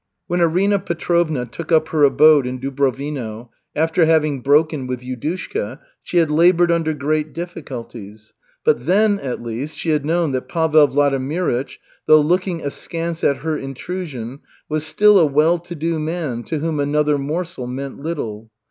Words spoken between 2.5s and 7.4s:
Dubrovino, after having broken with Yudushka, she had labored under great